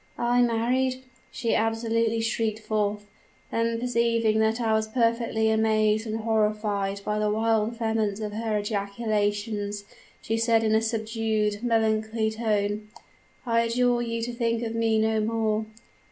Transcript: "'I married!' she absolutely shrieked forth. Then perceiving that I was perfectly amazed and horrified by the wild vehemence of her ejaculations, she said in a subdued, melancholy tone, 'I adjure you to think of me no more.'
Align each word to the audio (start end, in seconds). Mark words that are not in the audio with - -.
"'I 0.17 0.41
married!' 0.41 1.03
she 1.29 1.53
absolutely 1.53 2.21
shrieked 2.21 2.57
forth. 2.57 3.05
Then 3.51 3.79
perceiving 3.79 4.39
that 4.39 4.59
I 4.59 4.73
was 4.73 4.87
perfectly 4.87 5.51
amazed 5.51 6.07
and 6.07 6.21
horrified 6.21 7.01
by 7.05 7.19
the 7.19 7.29
wild 7.29 7.77
vehemence 7.77 8.19
of 8.19 8.31
her 8.33 8.57
ejaculations, 8.57 9.85
she 10.19 10.37
said 10.37 10.63
in 10.63 10.73
a 10.73 10.81
subdued, 10.81 11.61
melancholy 11.61 12.31
tone, 12.31 12.87
'I 13.45 13.61
adjure 13.61 14.01
you 14.01 14.23
to 14.23 14.33
think 14.33 14.63
of 14.63 14.73
me 14.73 14.97
no 14.97 15.19
more.' 15.19 15.65